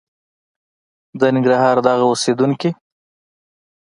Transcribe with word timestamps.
د 1.19 1.21
ننګرهار 1.35 1.77
دغه 1.87 2.03
اوسېدونکي 2.09 2.69